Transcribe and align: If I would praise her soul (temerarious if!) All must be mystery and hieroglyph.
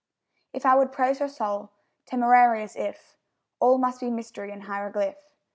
If 0.51 0.65
I 0.65 0.73
would 0.73 0.91
praise 0.91 1.19
her 1.19 1.27
soul 1.27 1.69
(temerarious 2.07 2.75
if!) 2.75 3.17
All 3.59 3.77
must 3.77 3.99
be 3.99 4.09
mystery 4.09 4.49
and 4.51 4.63
hieroglyph. 4.63 5.35